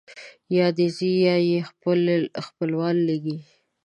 [0.57, 1.99] یا دی ځي یا یې خپل
[2.45, 3.37] خپلوان لېږي.